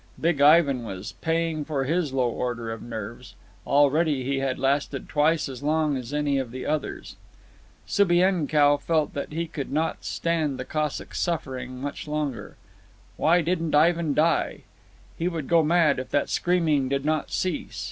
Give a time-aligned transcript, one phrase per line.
[0.19, 3.35] Big Ivan was paying for his low order of nerves.
[3.67, 7.17] Already he had lasted twice as long as any of the others.
[7.85, 12.55] Subienkow felt that he could not stand the Cossack's sufferings much longer.
[13.15, 14.61] Why didn't Ivan die?
[15.19, 17.79] He would go mad if that screaming did not cease.